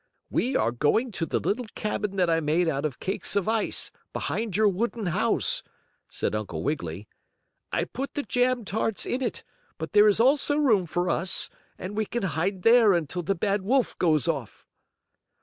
"We 0.31 0.55
are 0.55 0.71
going 0.71 1.11
to 1.11 1.27
the 1.27 1.37
little 1.39 1.67
cabin 1.75 2.15
that 2.15 2.27
I 2.27 2.39
made 2.39 2.67
out 2.67 2.85
of 2.85 2.99
cakes 2.99 3.35
of 3.35 3.47
ice, 3.47 3.91
behind 4.13 4.57
your 4.57 4.67
wooden 4.67 5.05
house," 5.05 5.61
said 6.09 6.33
Uncle 6.33 6.63
Wiggily. 6.63 7.07
"I 7.71 7.83
put 7.83 8.15
the 8.15 8.23
jam 8.23 8.65
tarts 8.65 9.05
in 9.05 9.21
it, 9.21 9.43
but 9.77 9.93
there 9.93 10.07
is 10.07 10.19
also 10.19 10.57
room 10.57 10.87
for 10.87 11.07
us, 11.07 11.51
and 11.77 11.95
we 11.95 12.07
can 12.07 12.23
hide 12.23 12.63
there 12.63 12.93
until 12.93 13.21
the 13.21 13.35
bad 13.35 13.61
wolf 13.61 13.95
goes 13.99 14.27
off." 14.27 14.65